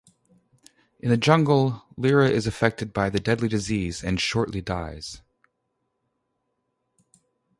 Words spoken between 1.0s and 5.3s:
the jungle, Lyra is affected by the deadly disease and shortly dies.